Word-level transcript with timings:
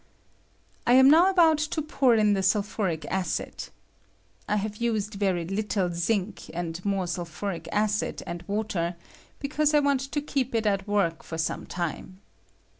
I 0.87 0.93
am 0.93 1.11
now 1.11 1.29
about 1.29 1.59
to 1.59 1.79
pour 1.79 2.15
in 2.15 2.33
the 2.33 2.41
sulphuric 2.41 3.05
acid. 3.11 3.65
I 4.49 4.55
have 4.55 4.77
used 4.77 5.13
very 5.13 5.45
httle 5.45 5.93
zinc 5.93 6.49
and 6.55 6.83
more 6.83 7.05
sulphuric 7.05 7.67
acid 7.71 8.23
and 8.25 8.43
■ 8.45 8.47
water, 8.47 8.95
because 9.37 9.75
I 9.75 9.79
want 9.79 9.99
to 10.11 10.19
keep 10.19 10.55
it 10.55 10.65
at 10.65 10.87
work 10.87 11.21
for 11.21 11.37
some 11.37 11.67
time. 11.67 12.19